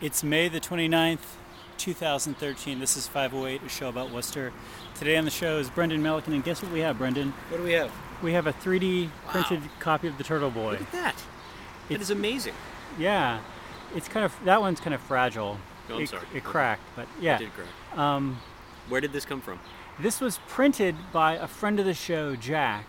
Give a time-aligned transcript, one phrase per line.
[0.00, 1.18] It's May the 29th,
[1.78, 2.78] 2013.
[2.78, 4.52] This is 508, a show about Worcester.
[4.94, 7.32] Today on the show is Brendan Melican, and guess what we have, Brendan?
[7.48, 7.90] What do we have?
[8.22, 10.72] We have a 3D printed copy of the Turtle Boy.
[10.72, 11.16] Look at that.
[11.88, 12.54] That It's- is amazing.
[12.98, 13.40] Yeah,
[13.94, 15.58] it's kind of that one's kind of fragile.
[15.90, 16.26] Oh, I'm it, sorry.
[16.34, 17.36] It cracked, but yeah.
[17.36, 17.98] It did crack.
[17.98, 18.40] Um,
[18.88, 19.58] Where did this come from?
[19.98, 22.86] this was printed by a friend of the show, Jack,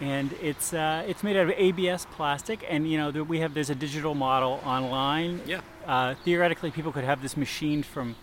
[0.00, 2.64] and it's uh, it's made out of ABS plastic.
[2.68, 5.40] And you know we have there's a digital model online.
[5.46, 5.60] Yeah.
[5.88, 8.14] Uh, theoretically, people could have this machined from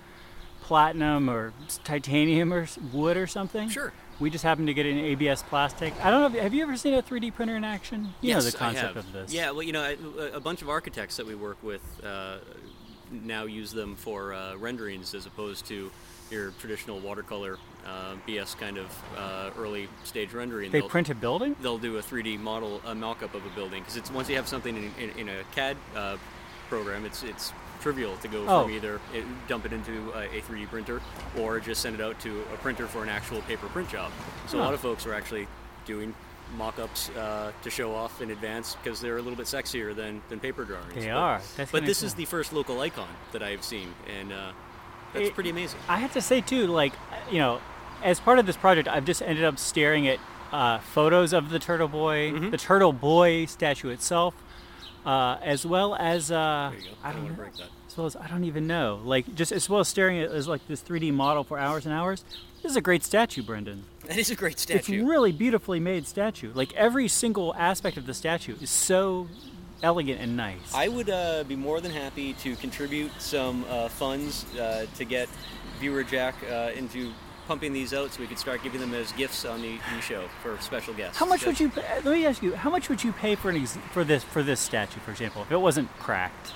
[0.62, 1.52] platinum or
[1.84, 3.68] titanium or wood or something.
[3.70, 3.92] Sure.
[4.20, 5.94] We just happen to get an ABS plastic.
[6.04, 6.40] I don't know.
[6.42, 8.14] Have you ever seen a 3D printer in action?
[8.22, 8.98] You yes, know the concept I have.
[8.98, 9.34] of this.
[9.34, 9.96] Yeah, well, you know,
[10.34, 12.38] a bunch of architects that we work with uh,
[13.12, 15.92] now use them for uh, renderings as opposed to
[16.32, 20.72] your traditional watercolor uh, BS kind of uh, early stage rendering.
[20.72, 21.56] They They'll- print a building.
[21.62, 24.48] they'll do a 3D model, a mock-up of a building, because it's once you have
[24.48, 26.18] something in, in, in a CAD uh,
[26.68, 28.64] program, it's it's trivial to go Oh.
[28.64, 31.02] from either it, dump it into a, a 3D printer
[31.40, 34.12] or just send it out to a printer for an actual paper print job.
[34.48, 35.48] So a lot of folks are actually
[35.86, 36.16] doing
[36.58, 40.40] mock-ups uh, to show off in advance because they're a little bit sexier than, than
[40.40, 40.94] paper drawings.
[40.96, 41.42] They But- are.
[41.58, 44.52] That's but this is the first local icon that I've seen, and uh,
[45.14, 45.80] that's It- pretty amazing.
[45.90, 46.94] I have to say too, like
[47.32, 47.62] you know,
[48.04, 50.20] as part of this project, I've just ended up staring at
[50.52, 52.50] uh, photos of the Turtle Boy, Mm-hmm.
[52.52, 54.34] the Turtle Boy statue itself,
[55.06, 56.96] uh, as well as uh, There you go.
[57.04, 57.70] I I don't don't know, to break that.
[57.88, 60.48] as well as I don't even know, like just as well as staring at as
[60.48, 62.24] like this 3D model for hours and hours.
[62.62, 63.84] This is a great statue, Brendan.
[64.08, 64.78] That is a great statue.
[64.80, 65.06] It's statue.
[65.08, 66.52] really beautifully made statue.
[66.54, 69.28] Like every single aspect of the statue is so
[69.84, 70.74] elegant and nice.
[70.74, 75.30] I would uh, be more than happy to contribute some uh, funds uh, to get
[75.80, 77.12] viewer Jack uh, into
[77.48, 80.28] pumping these out, so we could start giving them as gifts on the, the show
[80.42, 81.18] for special guests.
[81.18, 81.70] How much would you?
[81.70, 82.54] Pay, let me ask you.
[82.56, 85.42] How much would you pay for an ex- for this for this statue, for example,
[85.44, 86.54] if it wasn't cracked?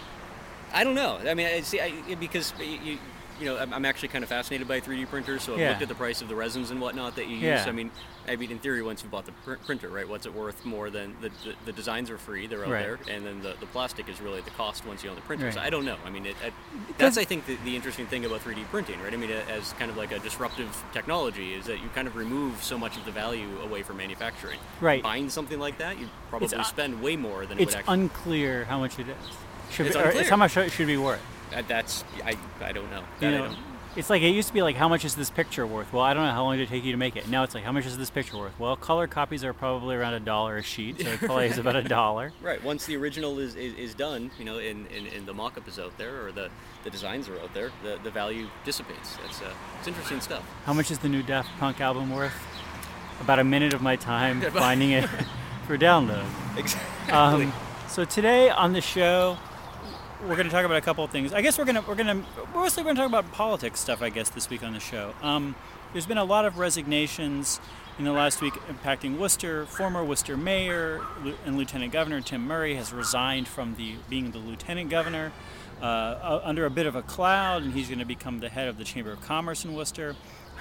[0.73, 1.19] I don't know.
[1.25, 2.99] I mean, I see, I, because you,
[3.39, 5.69] you know, I'm, I'm actually kind of fascinated by 3D printers, so I've Yeah.
[5.69, 7.43] looked at the price of the resins and whatnot that you use.
[7.43, 7.65] Yeah.
[7.67, 7.89] I mean,
[8.27, 10.07] I mean, in theory, once you bought the pr- printer, right?
[10.07, 12.47] What's it worth more than the, the, the designs are free?
[12.47, 12.81] They're out Right.
[12.83, 15.51] there, and then the, the plastic is really the cost once you own the printer.
[15.51, 15.97] So I don't know.
[16.05, 16.51] I mean, it, I,
[16.97, 19.13] that's I think the, the interesting thing about 3D printing, right?
[19.13, 22.61] I mean, as kind of like a disruptive technology, is that you kind of remove
[22.63, 24.59] so much of the value away from manufacturing.
[24.81, 25.01] Right.
[25.01, 27.93] Buying something like that, you probably It's spend way more than it It's would actually.
[28.01, 29.15] unclear how much it is.
[29.71, 30.23] Should It's be, unclear.
[30.29, 31.21] how much it should be worth.
[31.51, 32.99] That- that's I, I don't know.
[32.99, 33.57] You That I know, don't-
[33.95, 35.91] it's like it used to be like how much is this picture worth?
[35.91, 37.27] Well, I don't know how long did it take you to make it.
[37.27, 38.57] Now it's like how much is this picture worth?
[38.59, 41.75] Well, color copies are probably around a dollar a sheet, so it probably is about
[41.75, 42.31] a dollar.
[42.41, 42.63] Right.
[42.63, 45.79] Once the original is, is, is done, you know, and, and, and the mock-up is
[45.79, 46.49] out there or the,
[46.83, 49.17] the designs are out there, the, the value dissipates.
[49.17, 50.43] That's uh, it's interesting stuff.
[50.65, 52.33] How much is the new Daft Punk album worth?
[53.21, 55.09] About a minute of my time finding it
[55.67, 56.25] for download.
[56.57, 57.13] Exactly.
[57.13, 57.53] Um,
[57.87, 59.37] so today on the show,
[60.21, 61.33] we're going to talk about a couple of things.
[61.33, 63.79] I guess we're going to we're going to we're mostly going to talk about politics
[63.79, 64.01] stuff.
[64.01, 65.13] I guess this week on the show.
[65.21, 65.55] Um,
[65.93, 67.59] there's been a lot of resignations
[67.97, 69.65] in the last week impacting Worcester.
[69.65, 71.01] Former Worcester mayor
[71.45, 75.31] and Lieutenant Governor Tim Murray has resigned from the being the lieutenant governor
[75.81, 78.77] uh, under a bit of a cloud, and he's going to become the head of
[78.77, 80.15] the Chamber of Commerce in Worcester.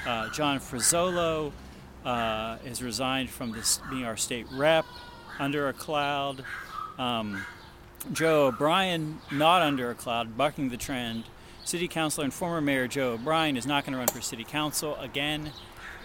[0.07, 1.53] Uh, John Fresolo
[2.05, 4.87] uh, has resigned from this being our state rep
[5.39, 6.45] under a cloud.
[6.99, 7.45] Um,
[8.13, 11.25] Joe O'Brien, not under a cloud, bucking the trend.
[11.65, 14.97] City councilor and former mayor Joe O'Brien is not going to run for city council
[14.97, 15.53] again.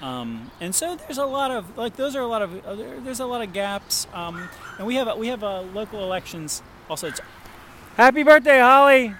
[0.01, 2.99] Um, and so there's a lot of like those are a lot of uh, there-
[2.99, 4.05] there's a lot of gaps.
[4.13, 6.61] Um, and we have we have uh, local elections.
[6.89, 7.21] Also, it's
[7.95, 9.13] happy birthday, Holly.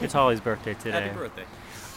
[0.00, 1.02] It's Holly's birthday today.
[1.02, 1.44] Happy birthday.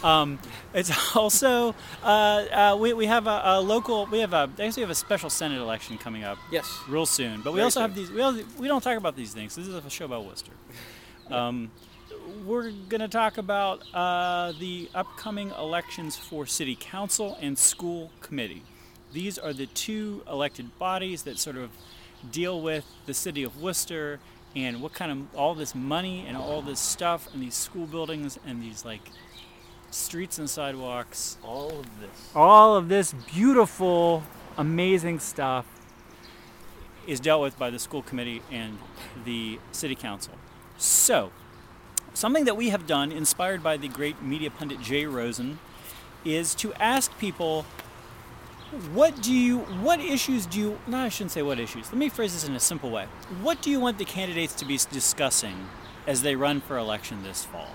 [0.04, 0.38] Um,
[0.74, 4.76] it's also uh, uh, we, we have a, a local we have a I guess
[4.76, 6.70] we have a special senate election coming up Yes.
[6.88, 7.40] real soon.
[7.40, 7.88] But we Very also soon.
[7.88, 8.10] have these.
[8.10, 9.56] We, also, we don't talk about these things.
[9.56, 10.52] This is a show about Worcester.
[11.30, 11.70] Um,
[12.46, 18.62] we're going to talk about uh, the upcoming elections for city council and school committee.
[19.12, 21.70] These are the two elected bodies that sort of
[22.30, 24.20] deal with the city of Worcester
[24.56, 28.38] and what kind of all this money and all this stuff and these school buildings
[28.46, 29.00] and these like
[29.94, 32.30] streets and sidewalks All of this.
[32.34, 34.22] all of this beautiful,
[34.58, 35.66] amazing stuff
[37.06, 38.78] is dealt with by the school committee and
[39.24, 40.34] the city council.
[40.78, 41.30] So,
[42.14, 45.58] something that we have done, inspired by the great media pundit Jay Rosen,
[46.24, 47.64] is to ask people
[48.92, 52.08] what do you what issues do you no i shouldn't say what issues let me
[52.08, 53.06] phrase this in a simple way
[53.42, 55.68] what do you want the candidates to be discussing
[56.08, 57.68] as they run for election this fall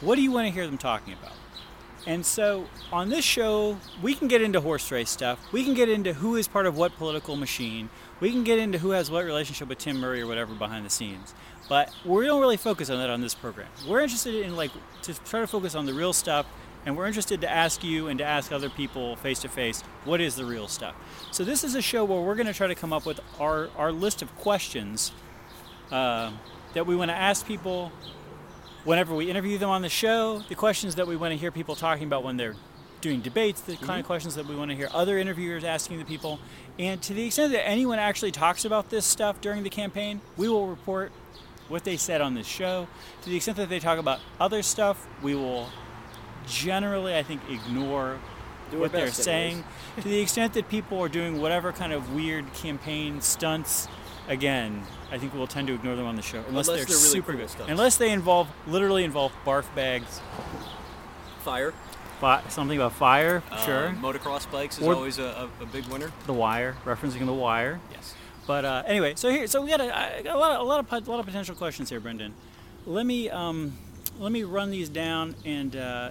[0.00, 1.32] what do you want to hear them talking about
[2.06, 5.40] and so on this show, we can get into horse race stuff.
[5.52, 7.90] We can get into who is part of what political machine.
[8.20, 10.90] We can get into who has what relationship with Tim Murray or whatever behind the
[10.90, 11.34] scenes.
[11.68, 13.66] But we don't really focus on that on this program.
[13.88, 14.70] We're interested in like
[15.02, 16.46] to try to focus on the real stuff,
[16.86, 20.20] and we're interested to ask you and to ask other people face to face what
[20.20, 20.94] is the real stuff.
[21.32, 23.68] So this is a show where we're going to try to come up with our
[23.76, 25.10] our list of questions
[25.90, 26.30] uh,
[26.74, 27.90] that we want to ask people
[28.86, 30.42] whenever we interview them on the show.
[30.48, 32.54] The questions that we want to hear people talking about when they're
[33.00, 36.04] doing debates, the kind of questions that we want to hear other interviewers asking the
[36.04, 36.38] people.
[36.78, 40.48] And to the extent that anyone actually talks about this stuff during the campaign, we
[40.48, 41.12] will report
[41.68, 42.86] what they said on this show.
[43.22, 45.68] To the extent that they talk about other stuff, we will
[46.46, 48.18] generally, I think, ignore
[48.70, 49.64] Do what they're saying.
[49.96, 53.88] to the extent that people are doing whatever kind of weird campaign stunts,
[54.28, 56.86] again, I think we'll tend to ignore them on the show unless, Unless they're, they're
[56.96, 57.50] really super cool good.
[57.50, 57.68] Stuff.
[57.68, 60.20] Unless they involve literally involve barf bags,
[61.42, 61.72] Fire.
[62.20, 63.88] fi- something about fire, sure.
[63.88, 66.10] Uh, motocross bikes is Or- always a, a, a big winner.
[66.26, 67.80] the wire, referencing the wire.
[67.92, 68.14] Yes.
[68.46, 70.88] But uh, anyway, so here, so we got a, a lot, of, a lot of,
[70.88, 72.32] pot- a lot of potential questions here, Brendan.
[72.86, 73.76] Let me, um,
[74.18, 76.10] let me run these down, and uh,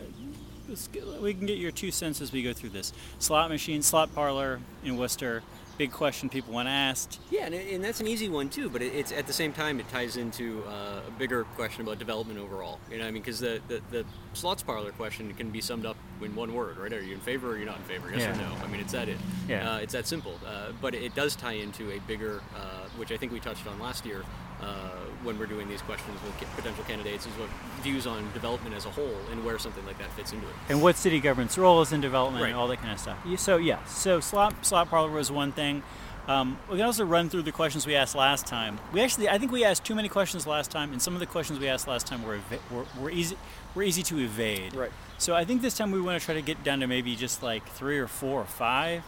[0.70, 2.92] let's get- we can get your two cents as we go through this.
[3.20, 5.44] Slot machine, slot parlor in Worcester.
[5.78, 7.20] Big question people want asked.
[7.30, 8.70] Yeah, and, and that's an easy one too.
[8.70, 12.00] But it, it's at the same time it ties into uh, a bigger question about
[12.00, 12.80] development overall.
[12.90, 15.86] You know, what I mean, because the, the the slots parlor question can be summed
[15.86, 16.94] up in one word, right?
[16.94, 18.10] Are you in favor or you're not in favor?
[18.10, 18.32] Yes Yeah.
[18.34, 18.64] or no?
[18.64, 19.18] I mean, it's that it.
[19.50, 19.74] Yeah.
[19.76, 20.40] Uh, it's that simple.
[20.48, 23.78] Uh, but it does tie into a bigger, uh, which I think we touched on
[23.80, 24.24] last year.
[24.62, 24.90] Uh,
[25.24, 27.50] when we're doing these questions with potential candidates, is what
[27.82, 30.54] views on development as a whole and where something like that fits into it.
[30.70, 32.50] and what city government's role is in development Right.
[32.50, 33.18] and all that kind of stuff.
[33.38, 35.84] So yeah, so slot slot parlor was one thing.
[36.28, 38.80] Um, we can also run through the questions we asked last time.
[38.94, 41.28] We actually, I think we asked too many questions last time, and some of the
[41.28, 43.38] questions we asked last time were eva- were, were easy
[43.76, 44.74] were easy to evade.
[44.74, 44.92] Right.
[45.18, 47.44] So I think this time we want to try to get down to maybe just
[47.44, 49.04] like three or four or five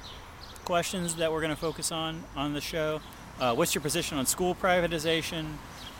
[0.65, 3.01] questions that we're going to focus on on the show.
[3.39, 5.45] Uh, what's your position on school privatization?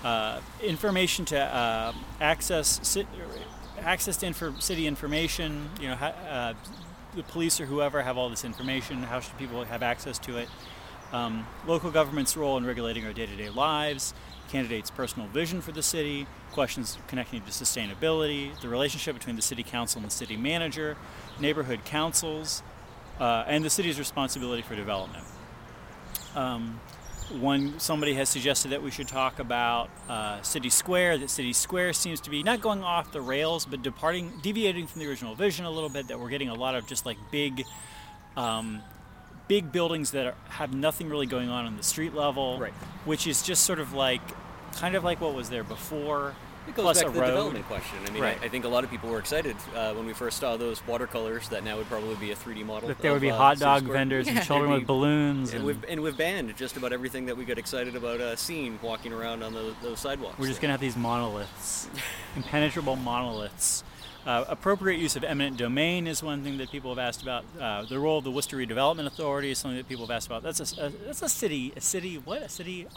[0.03, 2.97] Uh, information to uh, access
[3.79, 5.69] access to city information.
[5.79, 6.53] You know, ha- uh,
[7.15, 9.03] the police or whoever have all this information.
[9.03, 10.49] How should people have access to it?
[11.13, 14.13] Um, local government's role in regulating our day-to-day lives.
[14.49, 16.27] Candidates' personal vision for the city.
[16.51, 18.59] Questions connecting to sustainability.
[18.61, 20.97] The relationship between the city council and the city manager.
[21.39, 22.63] Neighborhood councils.
[23.19, 25.23] Uh, and the city's responsibility for development.
[26.35, 26.79] Um,
[27.29, 31.19] one somebody has suggested that we should talk about uh, City Square.
[31.19, 35.01] That City Square seems to be not going off the rails, but departing, deviating from
[35.01, 36.07] the original vision a little bit.
[36.07, 37.65] That we're getting a lot of just like big,
[38.35, 38.81] um,
[39.47, 42.73] big buildings that are, have nothing really going on on the street level, Right.
[43.05, 44.21] Which is just sort of like,
[44.73, 46.35] kind of like what was there before.
[46.67, 47.27] It goes plus back a to the road.
[47.27, 47.97] development question.
[48.05, 48.37] I mean, Right.
[48.41, 50.85] I, I think a lot of people were excited uh, when we first saw those
[50.85, 52.89] watercolors that now would probably be a 3D model.
[52.89, 53.97] That there would be uh, hot dog Square.
[53.97, 55.49] vendors Yeah, and children it'd with balloons.
[55.51, 58.35] And And we've, and we've banned just about everything that we got excited about uh,
[58.35, 60.37] seeing walking around on those, those sidewalks.
[60.37, 61.89] We're just going to have these monoliths,
[62.35, 63.83] impenetrable monoliths.
[64.25, 67.45] Uh, appropriate use of eminent domain is one thing that people have asked about.
[67.57, 70.43] Uh, the role of the Worcester Redevelopment Authority is something that people have asked about.
[70.43, 72.87] That's a, a that's a city, a city, what a city.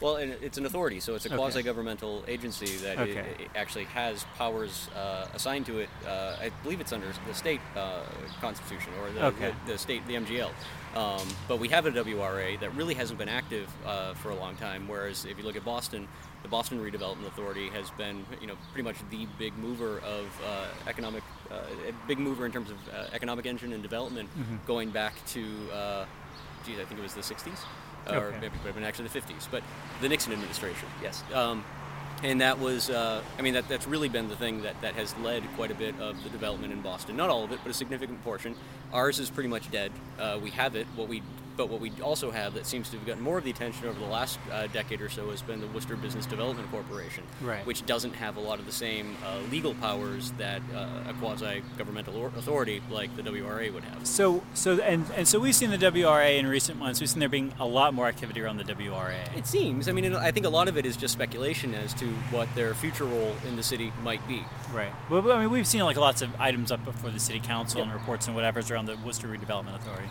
[0.00, 1.36] Well, and it's an authority, so it's a Okay.
[1.36, 3.36] quasi-governmental agency that Okay.
[3.54, 5.88] i- actually has powers uh, assigned to it.
[6.06, 8.00] Uh, I believe it's under the state uh,
[8.40, 9.54] constitution or the, Okay.
[9.64, 10.50] the, the state, the MGL.
[10.94, 14.56] Um, but we have a WRA that really hasn't been active uh, for a long
[14.56, 14.86] time.
[14.86, 16.08] Whereas if you look at Boston,
[16.42, 20.66] the Boston Redevelopment Authority has been, you know, pretty much the big mover of uh,
[20.88, 21.54] economic, uh,
[21.88, 24.56] a big mover in terms of uh, economic engine and development, Mm-hmm.
[24.66, 26.04] going back to, uh,
[26.66, 27.64] geez, I think it was the 60s
[28.08, 28.34] or Okay.
[28.40, 29.62] maybe it could have been actually the 50s, but
[30.00, 31.22] the Nixon administration, yes.
[31.34, 31.64] Um,
[32.22, 35.14] and that was, uh, I mean, that, that's really been the thing that, that has
[35.18, 37.16] led quite a bit of the development in Boston.
[37.16, 38.54] Not all of it, but a significant portion.
[38.92, 39.92] Ours is pretty much dead.
[40.18, 40.86] Uh, we have it.
[40.96, 41.22] What we,
[41.56, 43.98] but what we also have that seems to have gotten more of the attention over
[43.98, 47.64] the last uh, decade or so has been the Worcester Business Development Corporation, Right.
[47.66, 52.16] which doesn't have a lot of the same uh, legal powers that uh, a quasi-governmental
[52.16, 54.06] or- authority like the WRA would have.
[54.06, 57.00] So so and and so we've seen the WRA in recent months.
[57.00, 59.16] We've seen there being a lot more activity around the WRA.
[59.36, 59.88] It seems.
[59.88, 62.74] I mean, I think a lot of it is just speculation as to what their
[62.74, 64.44] future role in the city might be.
[64.72, 64.92] Right.
[65.10, 67.92] Well, I mean, we've seen like lots of items up before the city council and
[67.92, 70.08] reports and whatever's around the Worcester Redevelopment Authority.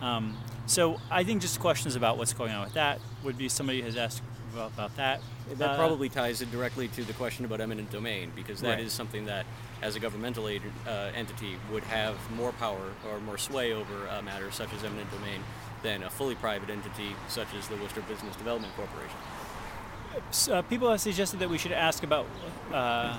[0.00, 0.36] Um,
[0.66, 3.96] so I think just questions about what's going on with that would be somebody has
[3.96, 4.22] asked
[4.52, 5.20] about, about that.
[5.58, 8.84] That Uh, probably ties it directly to the question about eminent domain, because that is
[8.86, 8.90] Right.
[8.90, 9.46] something that,
[9.80, 14.22] as a governmental agent, uh, entity, would have more power or more sway over uh,
[14.22, 15.40] matters such as eminent domain
[15.82, 19.16] than a fully private entity such as the Worcester Business Development Corporation.
[20.50, 22.26] uh, people have suggested that we should ask about
[22.72, 23.18] uh,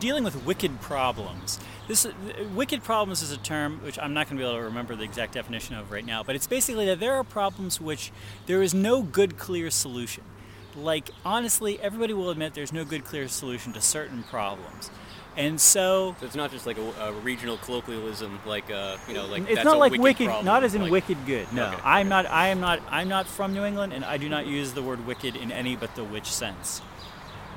[0.00, 1.58] dealing with wicked problems.
[1.86, 2.12] This uh,
[2.54, 5.04] wicked problems is a term which I'm not going to be able to remember the
[5.04, 8.12] exact definition of right now, but it's basically that there are problems which
[8.46, 10.24] there is no good, clear solution.
[10.76, 14.90] like honestly, everybody will admit there's no good clear solution to certain problems.
[15.36, 19.26] And so So it's not just like a, a regional colloquialism, like uh, you know,
[19.26, 20.44] like it's that's not a like wicked, wicked, problem.
[20.44, 21.52] not as in like- wicked good.
[21.52, 22.08] No, Okay, I'm okay.
[22.08, 22.26] not.
[22.26, 22.80] I am not.
[22.90, 25.76] I'm not from New England, and I do not use the word wicked in any
[25.76, 26.82] but the witch sense.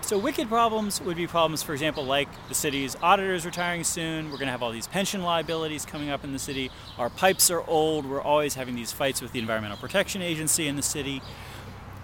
[0.02, 4.26] So wicked problems would be problems, for example, like the city's auditors retiring soon.
[4.26, 6.70] We're going to have all these pension liabilities coming up in the city.
[6.98, 8.06] Our pipes are old.
[8.06, 11.22] We're always having these fights with the Environmental Protection Agency in the city.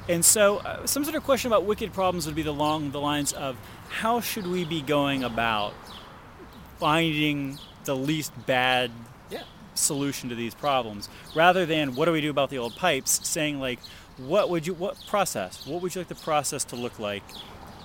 [0.08, 3.34] And so, uh, some sort of question about wicked problems would be along the lines
[3.34, 3.58] of
[3.90, 5.74] how should we be going about
[6.80, 8.92] finding the least bad
[9.30, 9.44] Yeah.
[9.74, 13.60] solution to these problems rather than what do we do about the old pipes saying
[13.60, 13.80] like
[14.18, 17.24] what would you what process what would you like the process to look like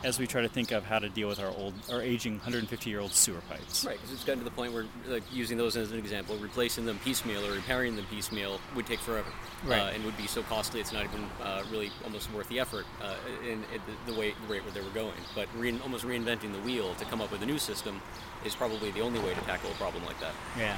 [0.04, 2.90] as we try to think of how to deal with our old our aging 150
[2.90, 5.76] year old sewer pipes Right, because it's gotten to the point where, like, using those
[5.76, 9.28] as an example, replacing them piecemeal or repairing them piecemeal would take forever,
[9.64, 9.80] Right.
[9.80, 12.84] uh, and would be so costly it's not even uh, really almost worth the effort
[13.00, 15.14] uh, in, in the, the way the rate where they were going.
[15.34, 18.00] But re- almost reinventing the wheel to come up with a new system
[18.44, 20.32] is probably the only way to tackle a problem like that.
[20.58, 20.76] yeah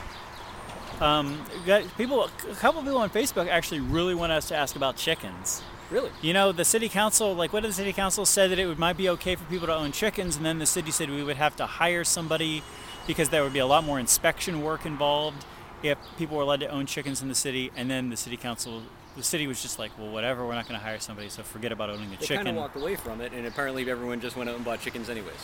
[1.00, 4.76] um, got people a couple of people on facebook actually really want us to ask
[4.76, 6.10] about chickens Really?
[6.22, 8.78] You know, the city council, like, what did the city council said that it would,
[8.78, 11.36] might be okay for people to own chickens, and then the city said we would
[11.36, 12.62] have to hire somebody
[13.06, 15.44] because there would be a lot more inspection work involved
[15.82, 17.70] if people were allowed to own chickens in the city.
[17.76, 18.82] And then the city council,
[19.16, 21.70] the city was just like, well, whatever, we're not going to hire somebody, so forget
[21.70, 22.28] about owning a They chicken.
[22.28, 24.80] They kind of walked away from it, and apparently everyone just went out and bought
[24.80, 25.34] chickens anyways.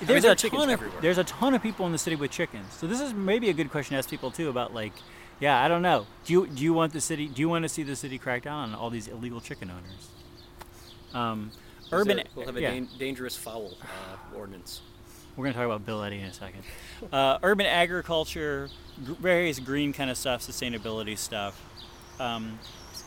[0.00, 1.00] mean, there's a ton of everywhere.
[1.00, 2.72] there's a ton of people in the city with chickens.
[2.72, 4.92] So this is maybe a good question to ask people too about like,
[5.44, 6.06] yeah, I don't know.
[6.24, 7.26] Do you do you want the city?
[7.28, 10.08] Do you want to see the city crack down on all these illegal chicken owners?
[11.12, 11.50] Um,
[11.92, 12.16] urban.
[12.16, 12.70] there- we'll have a yeah.
[12.70, 14.80] dan- dangerous fowl uh, ordinance.
[15.36, 16.62] We're going to talk about Bill Eddy in a second.
[17.12, 18.70] Uh, urban agriculture,
[19.04, 21.60] gr- various green kind of stuff, sustainability stuff,
[22.18, 22.58] um,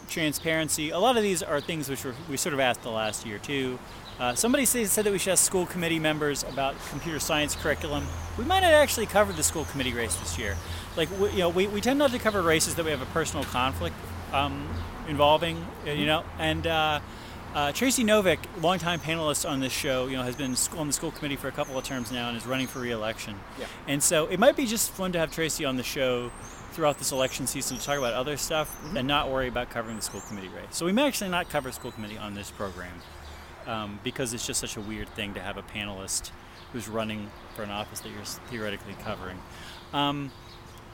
[0.07, 0.91] transparency.
[0.91, 3.39] A lot of these are things which were, we sort of asked the last year
[3.39, 3.79] too.
[4.19, 8.05] Uh, somebody said that we should ask school committee members about computer science curriculum.
[8.37, 10.55] We might not actually cover the school committee race this year.
[10.97, 13.05] Like we, you know, we, we tend not to cover races that we have a
[13.07, 13.95] personal conflict
[14.33, 14.67] um,
[15.07, 15.63] involving.
[15.85, 16.99] uh, You know, and uh,
[17.53, 21.11] uh, Tracy Novick, longtime panelist on this show, you know, has been on the school
[21.11, 23.35] committee for a couple of terms now and is running for re-election.
[23.59, 23.65] Yeah.
[23.87, 26.31] And so it might be just fun to have Tracy on the show
[26.71, 30.01] throughout this election season to talk about other stuff and not worry about covering the
[30.01, 30.65] school committee race.
[30.71, 32.93] So we may actually not cover school committee on this program
[33.65, 36.31] um, because it's just such a weird thing to have a panelist
[36.73, 39.39] who's running for an office that you're theoretically covering.
[39.93, 40.31] Um,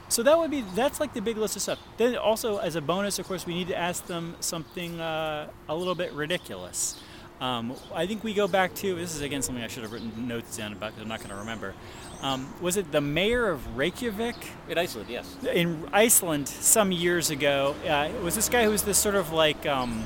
[0.08, 1.78] so that would be that's like the big list of stuff.
[1.96, 5.74] Then also as a bonus, of course, we need to ask them something uh, a
[5.74, 7.00] little bit ridiculous.
[7.40, 10.28] Um, I think we go back to this is again something I should have written
[10.28, 11.74] notes down about because I'm not going to remember.
[12.22, 14.36] Um, was it the mayor of Reykjavik
[14.68, 15.36] In Iceland, yes.
[15.52, 17.74] in Iceland some years ago?
[17.84, 20.04] Uh, it was this guy who was this sort of like um,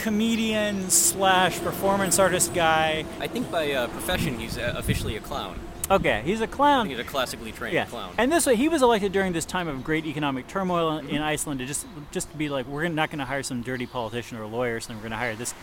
[0.00, 3.04] comedian slash performance artist guy.
[3.20, 5.58] I think by uh, profession he's uh, officially a clown.
[5.90, 6.88] Okay, he's a clown.
[6.88, 8.14] he's a classically trained Yeah, clown.
[8.16, 11.60] and this way he was elected during this time of great economic turmoil in Iceland
[11.60, 14.46] to just just to be like we're not going to hire some dirty politician or
[14.46, 15.54] lawyer, so we're going to hire this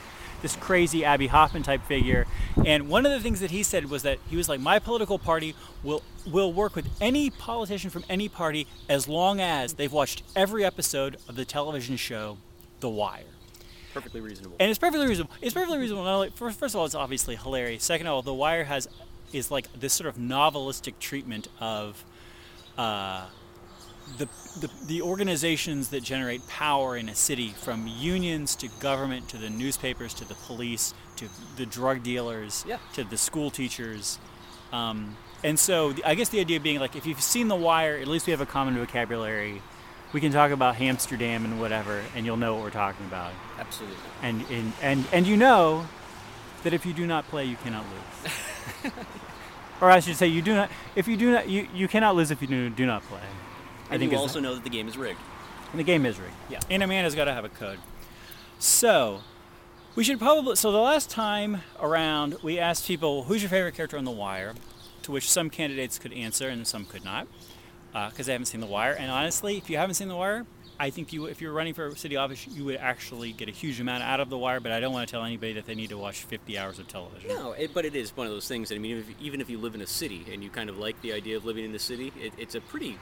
[0.43, 2.25] this crazy Abbie Hoffman type figure.
[2.65, 5.17] And one of the things that he said was that he was like my political
[5.19, 10.23] party will will work with any politician from any party as long as they've watched
[10.35, 12.37] every episode of the television show
[12.79, 13.23] The Wire.
[13.93, 14.55] Perfectly reasonable.
[14.59, 15.33] And it's perfectly reasonable.
[15.41, 16.05] It's perfectly reasonable.
[16.05, 17.83] Not only, first, first of all, it's obviously hilarious.
[17.83, 18.87] Second of all, The Wire has
[19.33, 22.03] is like this sort of novelistic treatment of
[22.77, 23.25] uh,
[24.17, 24.27] the,
[24.59, 29.49] the the organizations that generate power in a city, from unions to government to the
[29.49, 32.77] newspapers to the police to the drug dealers Yeah.
[32.93, 34.17] to the school teachers.
[34.73, 37.97] Um, and so, the, I guess the idea being like, if you've seen The Wire,
[37.97, 39.61] at least we have a common vocabulary.
[40.13, 43.95] We can talk about Amsterdam and whatever, and you'll know what we're talking about Absolutely.
[44.21, 45.85] and and and, and you know
[46.63, 48.33] that if you do not play, you cannot lose.
[49.81, 50.69] or I should say, you do not.
[50.95, 53.19] If you do not, you, you cannot lose if you do, do not play.
[53.89, 55.19] I And think you is also know that the game is rigged.
[55.71, 56.33] and the game is rigged.
[56.49, 56.59] Yeah.
[56.69, 57.79] And a man has got to have a code.
[58.59, 59.21] So,
[59.95, 60.55] we should probably.
[60.55, 64.53] So the last time around, we asked people, "Who's your favorite character on The Wire?"
[65.03, 67.27] To which some candidates could answer and some could not,
[67.95, 68.93] uh, because they haven't seen The Wire.
[68.93, 70.45] And honestly, if you haven't seen The Wire,
[70.79, 73.79] I think you, if you're running for city office, you would actually get a huge
[73.79, 74.59] amount out of The Wire.
[74.59, 76.87] But I don't want to tell anybody that they need to watch 50 hours of
[76.87, 77.29] television.
[77.29, 78.69] No, it, but it is one of those things.
[78.69, 80.77] That, I mean, if, even if you live in a city and you kind of
[80.77, 82.97] like the idea of living in the city, it, it's a pretty,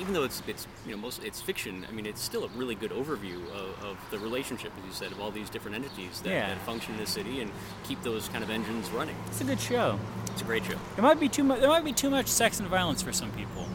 [0.00, 1.84] even though it's it's you know most it's fiction.
[1.88, 5.12] I mean, it's still a really good overview of, of the relationship, as you said,
[5.12, 6.48] of all these different entities that, Yeah.
[6.48, 7.50] that function in the city and
[7.84, 9.16] keep those kind of engines running.
[9.26, 9.98] It's a good show.
[10.32, 10.76] It's a great show.
[10.96, 11.60] There might be too much.
[11.60, 13.66] There might be too much sex and violence for some people,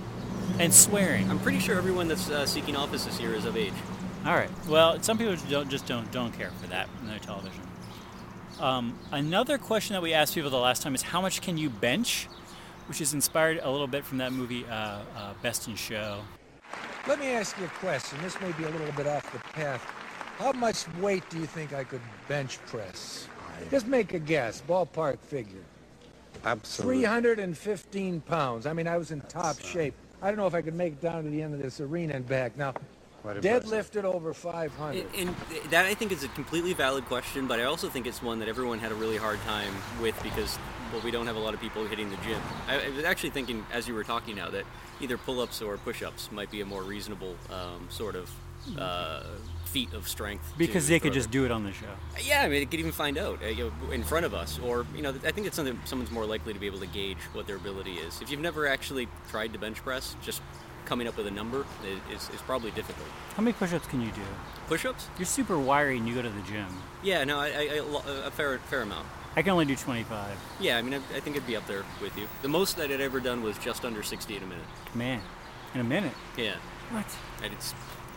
[0.59, 1.29] and swearing.
[1.29, 3.73] I'm pretty sure everyone that's uh, seeking office this year is of age.
[4.25, 4.49] All right.
[4.67, 7.61] Well, some people don't just don't don't care for that in their television.
[8.59, 11.69] Um, another question that we asked people the last time is how much can you
[11.69, 12.27] bench,
[12.87, 16.21] which is inspired a little bit from that movie uh, uh, Best in Show.
[17.07, 18.17] Let me ask you a question.
[18.21, 19.81] This may be a little bit off the path.
[20.37, 23.27] How much weight do you think I could bench press?
[23.69, 25.63] Just make a guess, ballpark figure.
[26.45, 27.03] Absolutely.
[27.03, 28.65] 315 pounds.
[28.65, 29.93] I mean, I was in top shape.
[30.23, 32.13] I don't know if I could make it down to the end of this arena
[32.13, 32.55] and back.
[32.55, 32.73] Now,
[33.25, 35.05] deadlifted over 500.
[35.17, 35.35] And, and
[35.69, 38.47] that I think is a completely valid question, but I also think it's one that
[38.47, 40.57] everyone had a really hard time with because
[40.93, 42.39] well, we don't have a lot of people hitting the gym.
[42.69, 44.63] I, I was actually thinking as you were talking now that
[45.01, 48.31] either pull-ups or push-ups might be a more reasonable um, sort of
[48.77, 49.23] uh,
[49.73, 50.53] feat of strength.
[50.55, 51.87] Because they could just do it on the show.
[52.23, 54.59] Yeah, I mean, they could even find out uh, you know, in front of us,
[54.59, 57.17] or you know, I think it's something someone's more likely to be able to gauge
[57.33, 58.21] what their ability is.
[58.21, 60.43] If you've never actually tried to bench press, just
[60.85, 61.65] coming up with a number
[62.13, 63.07] is, is probably difficult.
[63.35, 64.21] How many push-ups can you do?
[64.67, 65.07] Push-ups?
[65.17, 66.67] You're super wiry and you go to the gym.
[67.01, 69.07] Yeah, no, I, I, a fair fair amount.
[69.35, 70.37] I can only do 25.
[70.59, 72.27] Yeah, I mean, I, I think it'd be up there with you.
[72.43, 74.65] The most that I'd ever done was just under 60 in a minute.
[74.93, 75.21] Man,
[75.73, 76.13] in a minute.
[76.37, 76.55] Yeah,
[76.91, 77.07] What?
[77.43, 77.73] and it's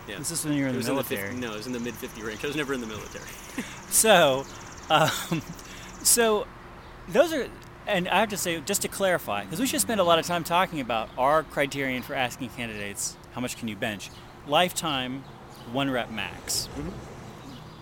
[0.08, 0.18] yeah.
[0.18, 1.30] This is when you're in it the military.
[1.30, 2.44] In the 50, no, it was in the mid 50 range.
[2.44, 3.24] I was never in the military.
[3.88, 4.44] So,
[4.90, 5.40] um,
[6.02, 6.46] so
[7.08, 7.48] those are,
[7.86, 10.26] and I have to say, just to clarify, because we should spend a lot of
[10.26, 14.10] time talking about our criterion for asking candidates how much can you bench,
[14.46, 15.24] lifetime,
[15.72, 16.68] one rep max.
[16.74, 16.90] Mm-hmm.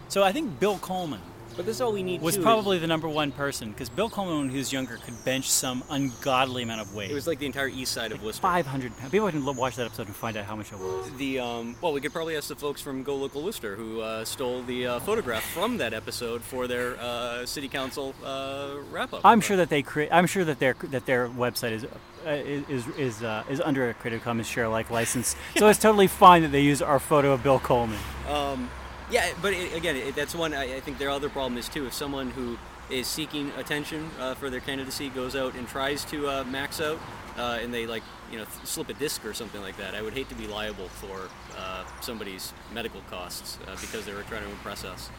[0.08, 1.22] So I think Bill Coleman
[1.56, 2.20] But this is all we need.
[2.20, 5.24] was is- probably the number one person because Bill Coleman, when he was younger, could
[5.24, 7.10] bench some ungodly amount of weight.
[7.10, 8.42] It was like the entire east side of Worcester.
[8.42, 9.10] 500 pounds.
[9.12, 11.10] People can watch that episode and find out how much it was.
[11.16, 14.24] The um, well, we could probably ask the folks from Go Local Worcester who uh,
[14.24, 19.20] stole the uh, photograph from that episode for their uh, city council uh, wrap up.
[19.24, 20.08] I'm sure that they create.
[20.12, 23.94] I'm sure that their that their website is uh, is is uh, is under a
[23.94, 27.42] Creative Commons share like license, so it's totally fine that they use our photo of
[27.42, 27.98] Bill Coleman.
[28.28, 28.70] Um,
[29.10, 30.54] yeah, but it, again, it, that's one.
[30.54, 32.58] I, I think their other problem is too if someone who
[32.90, 36.98] is seeking attention uh, for their candidacy goes out and tries to uh, max out,
[37.36, 39.94] uh, and they like you know th- slip a disc or something like that.
[39.94, 44.22] I would hate to be liable for uh, somebody's medical costs uh, because they were
[44.22, 45.10] trying to impress us.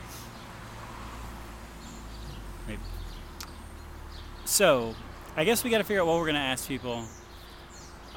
[4.46, 4.94] So,
[5.36, 7.04] I guess we got to figure out what we're going to ask people.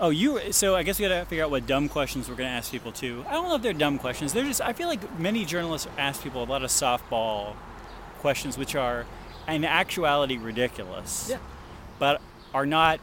[0.01, 0.53] Oh, you.
[0.53, 2.71] So I guess we got to figure out what dumb questions we're going to ask
[2.71, 3.25] people too.
[3.29, 4.33] I don't know if they're dumb questions.
[4.33, 4.61] They're just.
[4.61, 7.55] I feel like many journalists ask people a lot of softball
[8.19, 9.07] questions, which are,
[9.49, 11.29] in actuality, ridiculous.
[11.31, 11.39] Yeah.
[11.99, 12.21] But
[12.55, 13.01] are not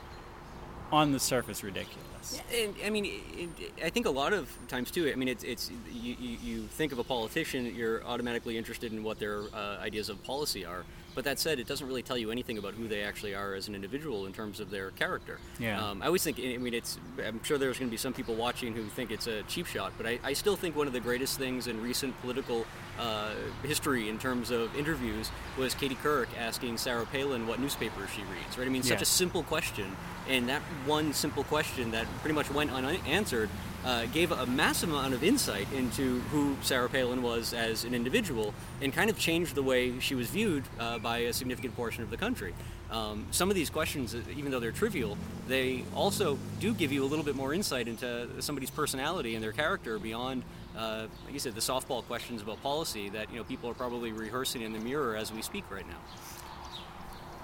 [0.91, 2.41] on the surface ridiculous.
[2.51, 3.49] Yeah, And, I mean, it,
[3.83, 5.11] I think a lot of times too.
[5.11, 9.03] I mean, it's it's you, you, you think of a politician, you're automatically interested in
[9.03, 10.85] what their uh, ideas of policy are.
[11.15, 13.69] But that said, it doesn't really tell you anything about who they actually are as
[13.69, 15.39] an individual in terms of their character.
[15.59, 15.81] Yeah.
[15.81, 16.39] Um, I always think.
[16.39, 16.99] I mean, it's.
[17.25, 19.93] I'm sure there's going to be some people watching who think it's a cheap shot,
[19.97, 22.65] but I, I still think one of the greatest things in recent political
[22.99, 23.31] uh,
[23.63, 28.57] history in terms of interviews was Katie Couric asking Sarah Palin what newspaper she reads.
[28.57, 28.67] Right.
[28.67, 29.95] I mean, such a simple question,
[30.29, 33.49] and that one simple question that pretty much went unanswered
[33.85, 38.53] uh, gave a massive amount of insight into who Sarah Palin was as an individual,
[38.81, 42.09] and kind of changed the way she was viewed uh, by a significant portion of
[42.09, 42.53] the country.
[42.91, 45.17] Um, some of these questions, uh, even though they're trivial,
[45.47, 49.51] they also do give you a little bit more insight into somebody's personality and their
[49.51, 50.43] character beyond,
[50.77, 54.11] uh, like you said, the softball questions about policy that you know people are probably
[54.11, 55.99] rehearsing in the mirror as we speak right now.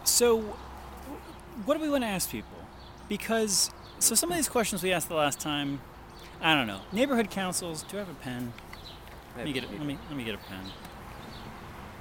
[0.04, 0.42] So,
[1.66, 2.58] what do we want to ask people?
[3.08, 5.80] Because so some of these questions we asked the last time,
[6.42, 6.82] I don't know.
[6.92, 7.84] Neighborhood councils.
[7.84, 8.54] Do I have a pen?
[9.38, 9.72] Let me get it.
[9.72, 10.60] Let me let me get a pen.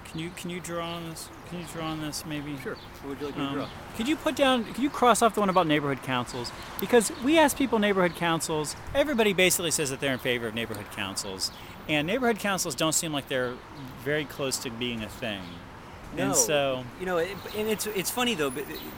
[0.05, 1.29] Can you can you draw on this?
[1.49, 2.57] Can you draw on this maybe?
[2.63, 2.75] Sure.
[3.03, 3.69] What would you like me to Um, draw?
[3.97, 4.65] could you put down?
[4.65, 6.51] Could you cross off the one about neighborhood councils?
[6.81, 8.75] Because we ask people neighborhood councils.
[8.95, 11.53] Everybody basically says that they're in favor of neighborhood councils,
[11.89, 13.55] and neighborhood councils don't seem like they're
[14.05, 15.43] very close to being a thing.
[16.17, 16.25] No.
[16.25, 18.51] And so you know, it, and it's it's funny though,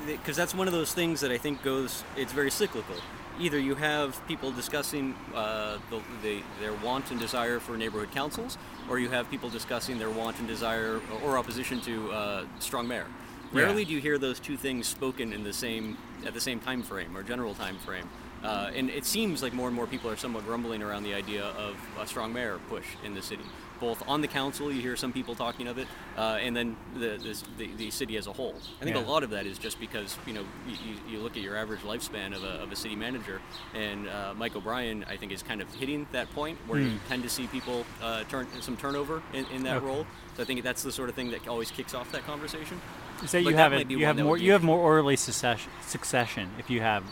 [0.07, 2.05] because that's one of those things that I think goes.
[2.17, 2.95] It's very cyclical.
[3.41, 8.59] Either you have people discussing uh, the, the, their want and desire for neighborhood councils,
[8.89, 13.07] or you have people discussing their want and desire or opposition to uh, strong mayor.
[13.53, 13.63] Yeah.
[13.63, 16.83] Rarely do you hear those two things spoken in the same at the same time
[16.83, 18.09] frame or general time frame.
[18.43, 21.45] Uh, and it seems like more and more people are somewhat grumbling around the idea
[21.45, 23.45] of a strong mayor push in the city.
[23.83, 27.19] Both on the council, you hear some people talking of it, uh, and then the,
[27.21, 28.55] this, the the city as a whole.
[28.81, 29.03] I think Yeah.
[29.03, 31.57] a lot of that is just because you know you, you- you look at your
[31.57, 33.41] average lifespan of a, of a city manager,
[33.75, 37.25] and uh, Mike O'Brien I think is kind of hitting that point where you tend
[37.25, 39.87] to see people uh, turn some turnover in, in that Okay.
[39.87, 40.07] role.
[40.37, 42.81] So I think that's the sort of thing that always kicks off that conversation.
[43.27, 46.51] So you But that have it, you have more you have more orderly succession, succession
[46.61, 47.03] if you have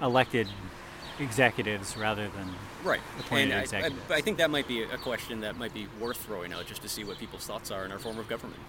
[0.00, 0.48] elected
[1.18, 2.48] executives rather than
[2.84, 3.00] Right.
[3.20, 4.16] appointed and I, I.
[4.18, 6.88] I think that might be a question that might be worth throwing out just to
[6.88, 8.60] see what people's thoughts are in our form of government.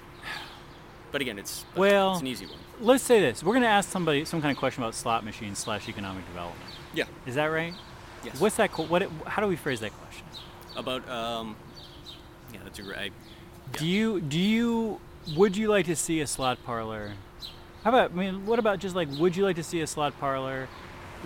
[1.12, 2.58] But again, it's Well- it's an easy one.
[2.79, 5.60] Let's say this: we're going to ask somebody some kind of question about slot machines
[5.60, 6.69] slash economic development.
[6.93, 7.06] Yeah.
[7.25, 7.73] Is that right?
[8.23, 8.39] Yes.
[8.39, 8.71] What's that?
[8.71, 9.03] co- What?
[9.27, 10.25] How do we phrase that question?
[10.75, 11.08] about?
[11.08, 11.56] Um,
[12.51, 13.13] yeah, that's a great.
[13.73, 14.99] Do you do you
[15.36, 17.13] would you like to see a slot parlor?
[17.84, 20.19] How about I mean, what about just like would you like to see a slot
[20.19, 20.67] parlor?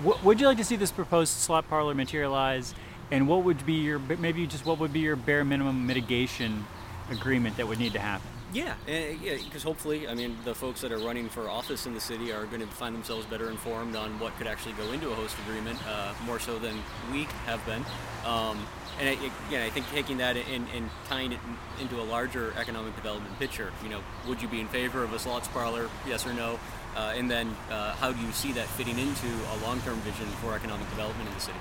[0.03, 2.75] What, would you like to see this proposed slot parlor materialize?
[3.10, 6.65] And what would be your maybe just what would be your bare minimum mitigation
[7.10, 8.27] agreement that would need to happen?
[8.53, 11.93] Yeah, and, yeah, because hopefully, I mean, the folks that are running for office in
[11.93, 15.10] the city are going to find themselves better informed on what could actually go into
[15.10, 16.75] a host agreement, uh, more so than
[17.12, 17.83] we have been.
[18.25, 18.65] Um,
[19.01, 21.39] and again, I think taking that and, and tying it
[21.81, 25.19] into a larger economic development picture, you know, would you be in favor of a
[25.19, 26.57] slots parlor, yes or no?
[26.97, 30.55] Uh, and then uh, how do you see that fitting into a long-term vision for
[30.55, 31.60] economic development in the city?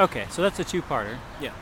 [0.00, 1.18] Okay, so that's a two-parter.
[1.38, 1.52] Yeah.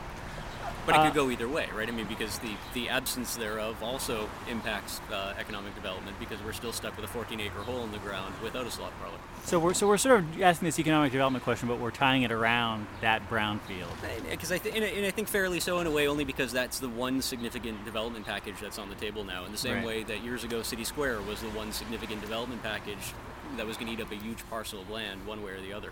[0.87, 1.87] But it Uh, could go either way, right?
[1.87, 6.71] I mean, because the, the absence thereof also impacts uh, economic development because we're still
[6.71, 9.17] stuck with a 14 acre hole in the ground without a slot parlor.
[9.43, 12.31] So we're so we're sort of asking this economic development question, but we're tying it
[12.31, 13.91] around that brownfield.
[14.29, 16.53] Because I, th- and I and I think fairly so in a way, only because
[16.53, 19.43] that's the one significant development package that's on the table now.
[19.45, 19.85] In the same Right.
[19.85, 23.13] way that years ago, City Square was the one significant development package
[23.55, 25.73] that was going to eat up a huge parcel of land, one way or the
[25.73, 25.91] other.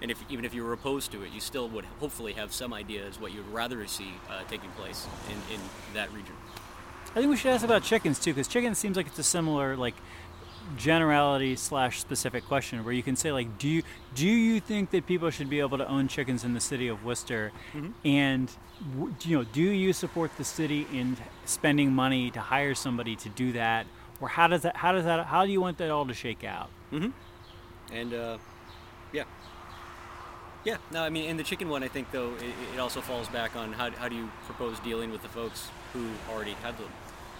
[0.00, 2.72] And if even if you were opposed to it, you still would hopefully have some
[2.72, 5.60] idea as what you'd rather see uh, taking place in, in
[5.94, 6.34] that region.
[7.10, 9.76] I think we should ask about chickens too, because chickens seems like it's a similar
[9.76, 9.94] like
[10.76, 13.82] generality slash specific question where you can say like, do you
[14.14, 17.04] do you think that people should be able to own chickens in the city of
[17.04, 17.52] Worcester,
[18.04, 18.50] and
[18.94, 23.16] w- do you know do you support the city in spending money to hire somebody
[23.16, 23.86] to do that,
[24.22, 26.44] or how does that how does that how do you want that all to shake
[26.44, 26.70] out?
[26.92, 27.10] Mm-hmm.
[27.92, 28.38] And uh,
[29.12, 29.24] yeah,
[30.64, 30.78] yeah.
[30.90, 33.56] No, I mean, in the chicken one, I think though it, it also falls back
[33.56, 36.88] on how, how do you propose dealing with the folks who already have them.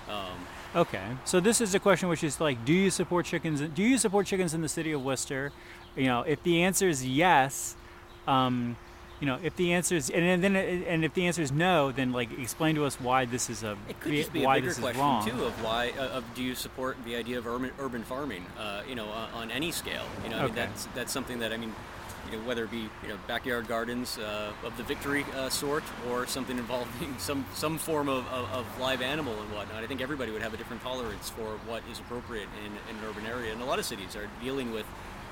[0.09, 3.61] Um, Okay, so this is a question which is like, do you support chickens?
[3.61, 5.53] Do you support chickens in the city of Worcester?
[5.95, 7.77] You know, if the answer is yes,
[8.27, 8.77] um,
[9.23, 12.11] you know, if the answer is and then and if the answer is no, then
[12.11, 14.79] like explain to us why this is a it could just be a bigger this
[14.79, 15.25] is question wrong.
[15.25, 18.45] too of why uh, of do you support the idea of urban urban farming?
[18.59, 20.07] Uh, you know, on, on any scale.
[20.25, 21.73] You know, I mean, that's that's something that I mean.
[22.31, 25.85] You know, whether it be you know backyard gardens uh, of the victory uh, sort
[26.11, 30.01] or something involving some some form of, of, of live animal and whatnot, I think
[30.01, 33.53] everybody would have a different tolerance for what is appropriate in, in an urban area.
[33.53, 34.87] And a lot of cities are dealing with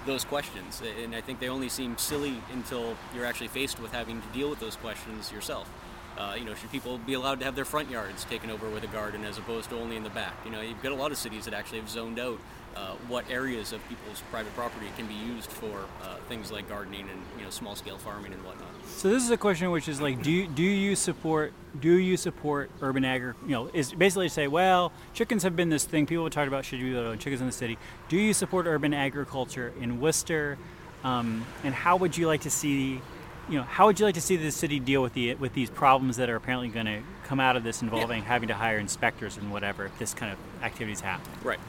[0.06, 4.20] those questions, and I think they only seem silly until you're actually faced with having
[4.20, 5.70] to deal with those questions yourself.
[6.18, 8.84] Uh, you know, should people be allowed to have their front yards taken over with
[8.84, 10.34] a garden as opposed to only in the back?
[10.44, 12.38] You know, you've got a lot of cities that actually have zoned out
[12.76, 17.08] uh, what areas of people's private property can be used for uh, things like gardening
[17.08, 18.68] and you know small-scale farming and whatnot.
[18.86, 22.16] So this is a question which is like, do you, do you support do you
[22.16, 23.34] support urban agri?
[23.44, 26.64] You know, is basically say, well, chickens have been this thing people have talked about.
[26.64, 27.78] Should you own chickens in the city?
[28.08, 30.58] Do you support urban agriculture in Worcester?
[31.04, 33.00] Um, and how would you like to see,
[33.48, 35.70] you know, how would you like to see the city deal with the with these
[35.70, 39.36] problems that are apparently going to come out of this involving having to hire inspectors
[39.36, 41.32] and whatever if this kind of activities happen?
[41.42, 41.60] Right.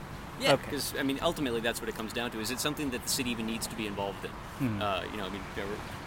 [0.42, 0.64] Yeah, Okay.
[0.66, 2.40] because I mean, ultimately, that's what it comes down to.
[2.40, 4.82] Is it something that the city even needs to be involved in?
[4.82, 5.62] Uh, you know, I mean, do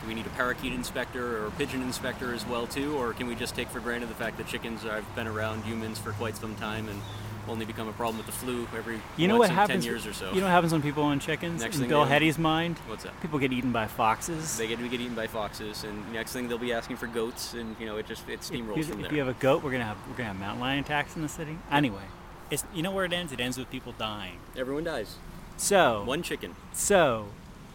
[0.09, 3.35] we need a parakeet inspector or a pigeon inspector as well too, or can we
[3.35, 6.55] just take for granted the fact that chickens have been around humans for quite some
[6.57, 7.01] time and
[7.47, 9.85] only become a problem with the flu every You know what happens?
[9.85, 10.31] ten years or so?
[10.33, 11.61] You know what happens when people own chickens?
[11.61, 13.21] Next in thing Bill Eddy's mind, What's that?
[13.21, 14.57] people get eaten by foxes.
[14.57, 17.53] They get we get eaten by foxes, and next thing they'll be asking for goats,
[17.55, 19.13] and you know it just it steamrolls if, from if there.
[19.13, 21.29] you have a goat, we're gonna have we're gonna have mountain lion attacks in the
[21.29, 21.59] city.
[21.71, 22.03] Anyway,
[22.55, 23.33] it's you know where it ends.
[23.33, 24.39] It ends with people dying.
[24.57, 25.17] Everyone dies.
[25.57, 26.57] So One chicken.
[26.73, 27.27] so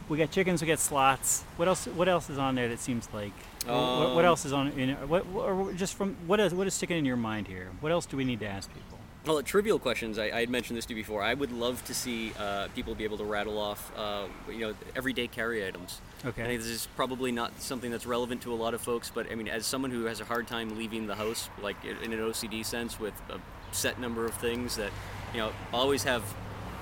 [0.10, 1.44] we got chickens, we got slots.
[1.58, 1.86] What else?
[1.86, 3.32] What else is on there that seems like?
[3.68, 4.70] or what, what Um, else is on?
[4.70, 7.70] In, what or just from what is what is sticking in your mind here?
[7.80, 8.98] What else do we need to ask people?
[9.26, 10.18] Well, trivial questions.
[10.18, 11.22] I, I had mentioned this to you before.
[11.22, 14.74] I would love to see uh, people be able to rattle off, uh, you know,
[14.96, 16.00] everyday carry items.
[16.26, 16.42] Okay.
[16.42, 19.30] I think this is probably not something that's relevant to a lot of folks, but
[19.30, 22.20] I mean, as someone who has a hard time leaving the house, like in an
[22.20, 23.40] OCD sense, with a
[23.72, 24.92] set number of things that,
[25.34, 26.24] you know, always have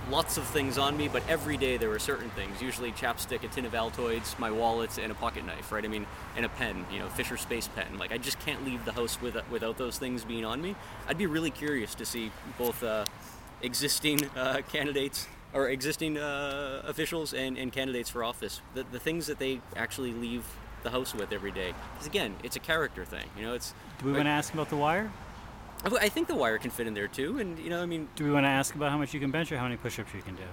[0.09, 2.61] lots of things on me, but every day there are certain things.
[2.61, 5.83] Usually chapstick, a tin of Altoids, my wallet, and a pocket knife, right?
[5.83, 7.97] I mean, and a pen, you know, Fisher Space pen.
[7.97, 10.75] Like I just can't leave the house with, without those things being on me.
[11.07, 13.05] I'd be really curious to see both uh,
[13.61, 19.27] existing uh, candidates or existing uh, officials and, and candidates for office, the, the things
[19.27, 20.45] that they actually leave
[20.83, 21.73] the house with every day.
[21.93, 23.25] Because again, it's a character thing.
[23.37, 23.73] You know, it's.
[23.99, 25.11] Do we like- want to ask about the wire?
[25.85, 28.23] I think the wire can fit in there too, and you know, I mean, Do
[28.25, 30.21] we want to ask about how much you can bench or how many push-ups you
[30.21, 30.43] can do?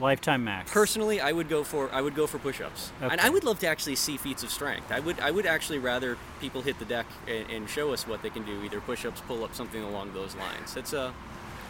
[0.00, 0.72] Lifetime max.
[0.72, 3.66] Personally, I would go for I would go for push-ups, and I would love to
[3.66, 4.90] actually see feats of strength.
[4.90, 8.22] I would I would actually rather people hit the deck and, and show us what
[8.22, 10.76] they can do, either push-ups, pull-ups, something along those lines.
[10.76, 11.12] It's a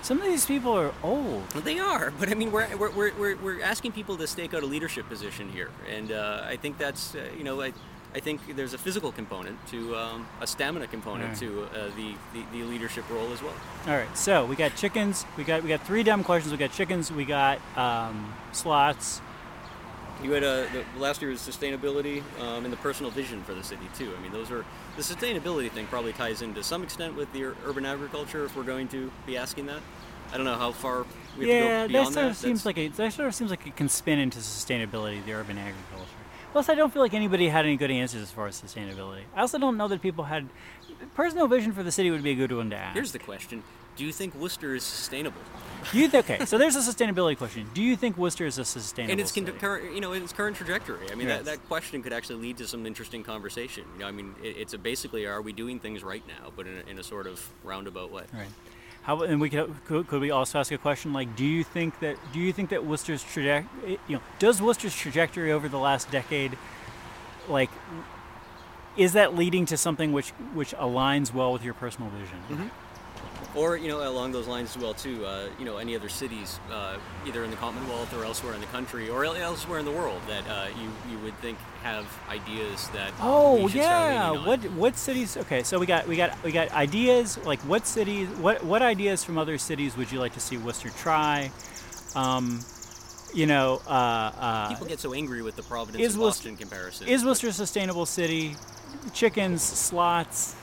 [0.02, 1.48] Some of these people are old.
[1.50, 4.62] They are, but I mean, we're, we're, we're, we're, we're asking people to stake out
[4.62, 7.72] a leadership position here, and uh, I think that's uh, you know I,
[8.14, 11.38] I think there's a physical component to um, a stamina component Right.
[11.40, 13.54] to uh, the, the the leadership role as well.
[13.86, 15.24] All right, so we got chickens.
[15.36, 16.52] We got we got three dumb questions.
[16.52, 17.10] We got chickens.
[17.10, 19.20] We got um, slots.
[20.22, 23.64] You had uh, the, last year was sustainability um, and the personal vision for the
[23.64, 24.12] city too.
[24.16, 24.64] I mean, those are
[24.96, 28.54] the sustainability thing probably ties in to some extent with the ur- urban agriculture if
[28.54, 29.80] we're going to be asking that.
[30.32, 31.06] I don't know how far
[31.38, 32.30] we have yeah, to go that beyond sort that.
[32.30, 35.24] of seems That's- like a, that sort of seems like it can spin into sustainability,
[35.24, 36.06] the urban agriculture.
[36.52, 39.22] Plus, I don't feel like anybody had any good answers as far as sustainability.
[39.34, 40.48] I also don't know that people had
[41.14, 42.94] personal vision for the city would be a good one to ask.
[42.94, 43.62] Here's the question:
[43.96, 45.40] Do you think Worcester is sustainable?
[45.92, 47.68] You th- okay, so there's a sustainability question.
[47.74, 49.50] Do you think Worcester is a sustainable And its city?
[49.52, 51.10] current, you know, its current trajectory.
[51.10, 51.38] I mean, Yes.
[51.38, 53.84] that, that question could actually lead to some interesting conversation.
[53.94, 56.66] You know, I mean, it, it's a basically, are we doing things right now, but
[56.68, 58.24] in a, in a sort of roundabout way.
[58.32, 58.46] Right.
[59.02, 61.98] How and we could, could could we also ask a question like do you think
[62.00, 66.10] that do you think that Worcester's trajectory you know does Worcester's trajectory over the last
[66.10, 66.56] decade
[67.48, 67.70] like
[68.96, 72.38] is that leading to something which which aligns well with your personal vision?
[72.48, 72.68] Mm-hmm.
[73.54, 75.26] Or you know, along those lines as well too.
[75.26, 78.66] Uh, you know, any other cities, uh, either in the Commonwealth or elsewhere in the
[78.68, 83.12] country or elsewhere in the world that uh, you you would think have ideas that
[83.20, 84.46] Oh we should start yeah.
[84.46, 85.36] What what cities?
[85.36, 88.28] Okay, so we got we got we got ideas like what cities?
[88.38, 91.50] What what ideas from other cities would you like to see Worcester try?
[92.14, 92.60] Um,
[93.34, 96.56] you know, uh, uh, People get so angry with the Providence is and Worcester- Boston
[96.56, 97.08] comparison.
[97.08, 98.56] Is Worcester a sustainable city?
[99.14, 100.54] Chickens, slots.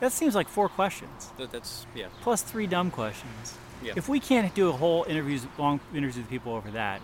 [0.00, 2.06] That seems like four questions that- that's yeah.
[2.22, 3.54] plus three dumb questions.
[3.82, 3.92] Yeah.
[3.96, 7.00] If we can't do a whole interviews, long interviews with people over that,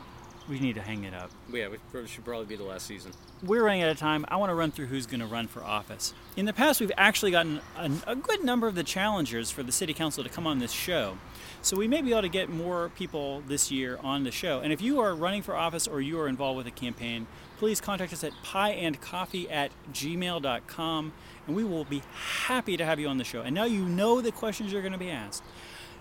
[0.48, 1.30] we need to hang it up.
[1.52, 3.12] Yeah, it should probably be the last season.
[3.42, 4.26] We're running out of time.
[4.28, 6.12] I want to run through who's going to run for office.
[6.37, 9.72] In the past, we've actually gotten a, a good number of the challengers for the
[9.72, 11.16] city council to come on this show.
[11.64, 14.61] So we may be able to get more people this year on the show.
[14.61, 17.81] And if you are running for office or you are involved with a campaign, please
[17.81, 21.12] contact us at pieandcoffee at gmail.com
[21.46, 22.03] and we will be
[22.46, 23.40] happy to have you on the show.
[23.40, 25.42] And now you know the questions you're going to be asked.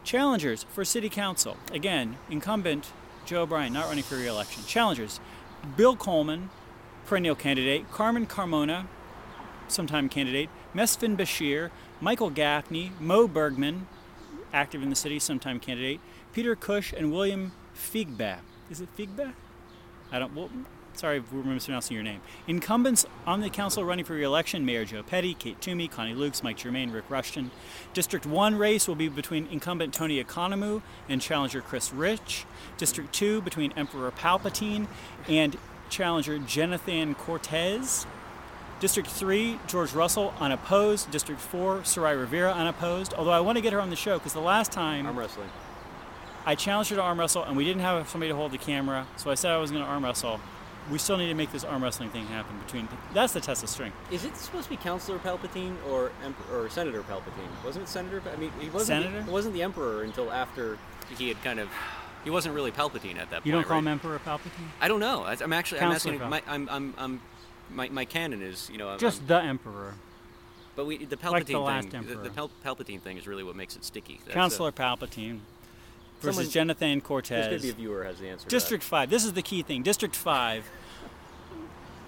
[0.04, 1.56] Challengers for city council.
[1.72, 2.92] Again, incumbent
[3.26, 4.64] Joe O'Brien, not running for re-election.
[4.68, 5.22] Challengers,
[5.78, 6.50] Bill Coleman,
[7.06, 8.88] perennial candidate, Carmen Carmona,
[9.70, 11.72] sometime candidate, Mesfin Bashir,
[12.02, 13.88] Michael Gaffney, Mo Bergman,
[14.54, 16.00] active in the city, sometime candidate,
[16.32, 18.38] Peter Cush, and William Figba.
[18.70, 19.34] Is it Figba?
[20.12, 20.36] I don't.
[20.36, 20.50] Well,
[20.94, 22.22] sorry if we're mispronouncing your name.
[22.48, 26.58] Incumbents on the council running for re-election: Mayor Joe Petty, Kate Toomey, Konnie Lukes, Mike
[26.58, 27.52] Germain, Rick Rushton.
[27.94, 32.46] District one race will be between incumbent Tony Economou and challenger Chris Rich.
[32.78, 34.88] District two between Emperor Palpatine
[35.28, 35.58] and
[35.90, 38.06] challenger Jonathan Cortez.
[38.84, 41.10] District 3, George Russell, unopposed.
[41.10, 43.14] District 4, Sarai Rivera, unopposed.
[43.14, 45.48] Although I want to get her on the show because the last time Arm wrestling.
[46.46, 49.08] I challenged her to arm wrestle and we didn't have somebody to hold the camera,
[49.16, 50.42] so I said I was going to arm wrestle.
[50.92, 52.90] We still need to make this arm wrestling thing happen between.
[53.14, 53.96] That's the test of strength.
[54.12, 57.64] Is it supposed to be Councilor Palpatine or Emperor, or Senator Palpatine?
[57.64, 58.22] Wasn't it Senator?
[58.34, 59.02] I mean, he wasn't.
[59.02, 59.24] Senator?
[59.24, 60.78] The, wasn't the Emperor until after
[61.18, 61.70] he had kind of.
[62.26, 63.46] He wasn't really Palpatine at that point.
[63.46, 63.88] You don't call him?
[63.88, 64.68] Emperor Palpatine?
[64.82, 65.24] I don't know.
[65.24, 65.80] I'm actually.
[65.80, 66.20] I'm asking.
[66.20, 66.68] My, I'm.
[66.68, 66.94] I'm.
[66.98, 67.22] I'm.
[67.72, 69.94] My, my canon is, you know, I'm, Just I'm- the Emperor.
[70.76, 72.24] but we the Palpatine like the last thing, Emperor.
[72.24, 74.20] the Pal- Palpatine thing is really what makes it sticky.
[74.26, 75.40] That's, Counselor Palpatine
[76.22, 77.62] versus Someone- Jonathan There's Cortez.
[77.62, 78.48] to be a viewer has the answer.
[78.48, 79.10] District 5.
[79.10, 79.82] This is the key thing.
[79.84, 80.66] District 5.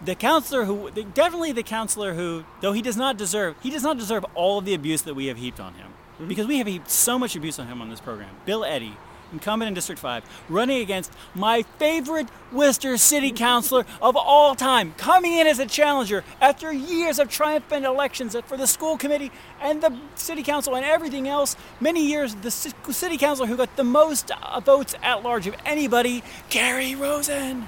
[0.04, 3.98] The counselor who, definitely the counselor who, though he does not deserve, he does not
[3.98, 5.88] deserve all of the abuse that we have heaped on him.
[6.15, 6.28] Mm-hmm.
[6.28, 8.30] Because we have heaped so much abuse on him on this program.
[8.46, 8.96] Bill Eddy,
[9.31, 15.33] incumbent in District 5, running against my favorite Worcester City Councilor of all time, coming
[15.33, 19.97] in as a challenger after years of triumphant elections for the school committee and the
[20.15, 21.55] City Council and everything else.
[21.79, 26.23] Many years, the City Councilor who got the most uh, votes at large of anybody,
[26.49, 27.67] Gary Rosen.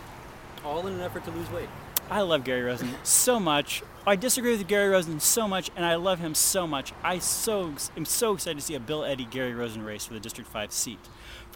[0.63, 1.69] all in an effort to lose weight.
[2.09, 3.83] I love Gary Rosen so much.
[4.05, 6.93] I disagree with Gary Rosen so much, and I love him so much.
[7.03, 10.19] I so am so excited to see a Bill Eddy Gary Rosen race for the
[10.21, 10.99] District 5 seat.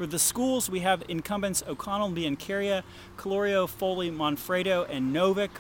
[0.01, 2.81] For the schools, we have incumbents O'Connell, Biancheria,
[3.17, 5.51] Colorio, Foley, Monfredo, and Novick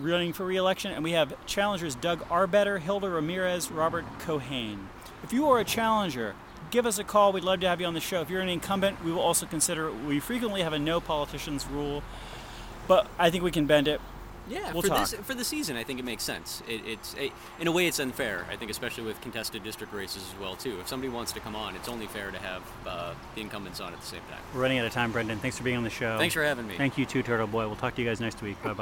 [0.00, 4.86] running for re-election, and we have challengers Doug Arbetter, Hilda Ramirez, Robert Cohane.
[5.22, 6.34] If you are a challenger,
[6.72, 7.32] give us a call.
[7.32, 8.20] We'd love to have you on the show.
[8.20, 9.92] If you're an incumbent, we will also consider.
[9.92, 12.02] We frequently have a no politicians rule,
[12.88, 14.00] but I think we can bend it.
[14.48, 15.08] Yeah, We'll for talk.
[15.08, 16.62] this for the season, I think it makes sense.
[16.68, 18.46] It, it's a, in a way, it's unfair.
[18.50, 20.78] I think, especially with contested district races as well too.
[20.80, 23.92] If somebody wants to come on, it's only fair to have uh, the incumbents on
[23.92, 24.40] at the same time.
[24.54, 25.38] We're running out of time, Brendan.
[25.38, 26.18] Thanks for being on the show.
[26.18, 26.76] Thanks for having me.
[26.76, 27.66] Thank you too, Turtle Boy.
[27.66, 28.56] We'll talk to you guys next week.
[28.62, 28.70] Bye bye.